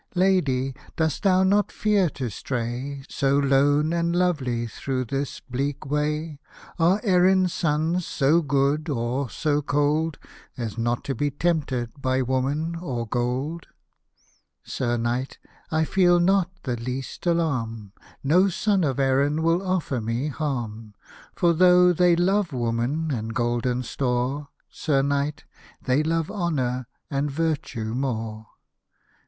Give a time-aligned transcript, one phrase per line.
[0.15, 0.73] ''Lady!
[0.95, 6.39] dost thou not fear to stray," So lone and lovely through this bleak way?"
[6.79, 10.17] Are Erin's sons so good or so cold,"
[10.57, 13.67] As not to be tempted by woman or gold?""
[14.63, 15.37] Sir Knight!
[15.69, 17.93] I feel not the least alarm,"
[18.23, 20.95] No son of Erin will offer me harm:—"
[21.35, 25.43] For though they love woman and golden store," Sir Knight!
[25.79, 28.47] they love honour and virtue more